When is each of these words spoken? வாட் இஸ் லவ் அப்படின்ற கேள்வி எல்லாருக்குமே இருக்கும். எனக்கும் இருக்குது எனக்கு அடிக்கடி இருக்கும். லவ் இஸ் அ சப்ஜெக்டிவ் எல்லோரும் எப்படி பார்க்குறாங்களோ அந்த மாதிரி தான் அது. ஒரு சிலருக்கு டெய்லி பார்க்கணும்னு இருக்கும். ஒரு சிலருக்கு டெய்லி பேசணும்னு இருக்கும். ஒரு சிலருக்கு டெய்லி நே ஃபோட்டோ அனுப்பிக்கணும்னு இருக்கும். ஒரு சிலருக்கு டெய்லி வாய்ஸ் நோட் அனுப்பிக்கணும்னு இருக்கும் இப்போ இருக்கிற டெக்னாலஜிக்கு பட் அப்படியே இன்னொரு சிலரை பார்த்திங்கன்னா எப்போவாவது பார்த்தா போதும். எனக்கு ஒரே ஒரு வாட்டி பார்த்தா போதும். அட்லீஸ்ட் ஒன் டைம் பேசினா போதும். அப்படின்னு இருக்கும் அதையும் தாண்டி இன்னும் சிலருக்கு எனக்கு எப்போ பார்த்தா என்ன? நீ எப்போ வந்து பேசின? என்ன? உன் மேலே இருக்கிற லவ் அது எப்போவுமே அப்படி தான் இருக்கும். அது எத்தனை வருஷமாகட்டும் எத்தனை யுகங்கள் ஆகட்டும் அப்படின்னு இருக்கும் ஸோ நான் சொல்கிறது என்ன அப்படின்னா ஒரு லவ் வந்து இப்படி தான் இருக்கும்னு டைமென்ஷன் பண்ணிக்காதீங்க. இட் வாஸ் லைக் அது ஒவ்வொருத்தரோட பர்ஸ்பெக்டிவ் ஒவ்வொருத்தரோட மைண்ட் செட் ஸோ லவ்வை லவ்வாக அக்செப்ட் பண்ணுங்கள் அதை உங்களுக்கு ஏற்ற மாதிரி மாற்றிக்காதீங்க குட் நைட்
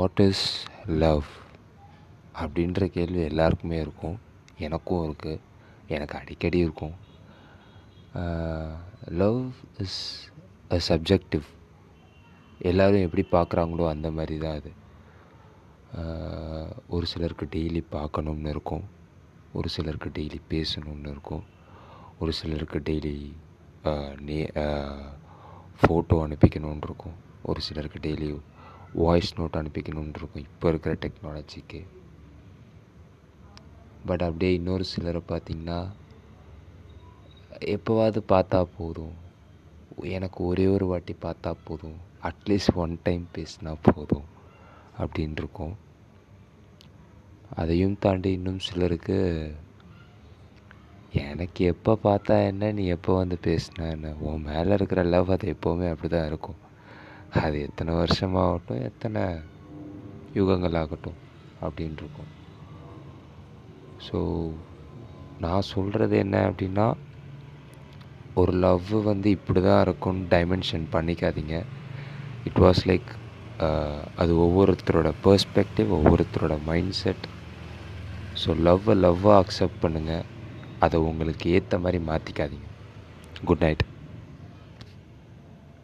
வாட் 0.00 0.20
இஸ் 0.24 0.44
லவ் 1.02 1.26
அப்படின்ற 2.40 2.86
கேள்வி 2.94 3.20
எல்லாருக்குமே 3.30 3.78
இருக்கும். 3.84 4.18
எனக்கும் 4.66 5.02
இருக்குது 5.06 5.40
எனக்கு 5.94 6.14
அடிக்கடி 6.18 6.58
இருக்கும். 6.66 6.94
லவ் 9.20 9.40
இஸ் 9.84 9.98
அ 10.76 10.78
சப்ஜெக்டிவ் 10.88 11.46
எல்லோரும் 12.70 13.04
எப்படி 13.06 13.24
பார்க்குறாங்களோ 13.36 13.84
அந்த 13.94 14.10
மாதிரி 14.18 14.36
தான் 14.44 14.58
அது. 14.60 14.72
ஒரு 16.96 17.08
சிலருக்கு 17.12 17.48
டெய்லி 17.56 17.82
பார்க்கணும்னு 17.96 18.52
இருக்கும். 18.54 18.86
ஒரு 19.58 19.70
சிலருக்கு 19.76 20.10
டெய்லி 20.18 20.40
பேசணும்னு 20.54 21.12
இருக்கும். 21.14 21.44
ஒரு 22.20 22.34
சிலருக்கு 22.40 22.80
டெய்லி 22.90 23.16
நே 24.28 24.38
ஃபோட்டோ 25.80 26.18
அனுப்பிக்கணும்னு 26.26 26.88
இருக்கும். 26.90 27.18
ஒரு 27.50 27.62
சிலருக்கு 27.68 28.00
டெய்லி 28.08 28.30
வாய்ஸ் 28.92 29.40
நோட் 29.40 29.58
அனுப்பிக்கணும்னு 29.60 30.16
இருக்கும் 30.16 30.42
இப்போ 30.42 30.68
இருக்கிற 30.68 30.94
டெக்னாலஜிக்கு 30.94 31.86
பட் 34.06 34.22
அப்படியே 34.22 34.54
இன்னொரு 34.54 34.84
சிலரை 34.84 35.22
பார்த்திங்கன்னா 35.28 35.90
எப்போவாவது 37.60 38.20
பார்த்தா 38.28 38.66
போதும். 38.78 39.12
எனக்கு 40.02 40.44
ஒரே 40.44 40.66
ஒரு 40.66 40.86
வாட்டி 40.86 41.16
பார்த்தா 41.22 41.54
போதும். 41.64 41.96
அட்லீஸ்ட் 42.22 42.74
ஒன் 42.74 42.98
டைம் 43.02 43.28
பேசினா 43.34 43.76
போதும். 43.82 44.24
அப்படின்னு 44.98 45.32
இருக்கும் 45.32 45.76
அதையும் 47.50 47.98
தாண்டி 47.98 48.32
இன்னும் 48.32 48.58
சிலருக்கு 48.58 49.18
எனக்கு 51.12 51.64
எப்போ 51.64 51.98
பார்த்தா 52.04 52.46
என்ன? 52.46 52.72
நீ 52.72 52.86
எப்போ 52.86 53.14
வந்து 53.14 53.38
பேசின? 53.42 53.90
என்ன? 53.90 54.14
உன் 54.18 54.42
மேலே 54.42 54.72
இருக்கிற 54.72 55.02
லவ் 55.02 55.30
அது 55.30 55.48
எப்போவுமே 55.50 55.90
அப்படி 55.90 56.08
தான் 56.08 56.26
இருக்கும். 56.26 56.56
அது 57.38 57.56
எத்தனை 57.66 57.92
வருஷமாகட்டும் 57.94 58.82
எத்தனை 58.88 59.22
யுகங்கள் 60.38 60.78
ஆகட்டும் 60.80 61.18
அப்படின்னு 61.60 61.98
இருக்கும் 62.02 62.30
ஸோ 64.06 64.18
நான் 65.44 65.68
சொல்கிறது 65.74 66.14
என்ன 66.18 66.36
அப்படின்னா 66.50 66.86
ஒரு 68.34 68.52
லவ் 68.64 68.90
வந்து 69.10 69.28
இப்படி 69.36 69.60
தான் 69.60 69.82
இருக்கும்னு 69.86 70.26
டைமென்ஷன் 70.30 70.86
பண்ணிக்காதீங்க. 70.92 71.56
இட் 72.48 72.60
வாஸ் 72.64 72.82
லைக் 72.90 73.10
அது 74.22 74.32
ஒவ்வொருத்தரோட 74.46 75.08
பர்ஸ்பெக்டிவ் 75.24 75.88
ஒவ்வொருத்தரோட 75.98 76.54
மைண்ட் 76.68 76.96
செட் 77.02 77.26
ஸோ 78.42 78.50
லவ்வை 78.66 78.94
லவ்வாக 79.04 79.40
அக்செப்ட் 79.42 79.82
பண்ணுங்கள் 79.84 80.26
அதை 80.78 80.98
உங்களுக்கு 81.08 81.46
ஏற்ற 81.56 81.78
மாதிரி 81.78 81.98
மாற்றிக்காதீங்க 82.10 82.68
குட் 83.44 83.64
நைட் 83.66 83.84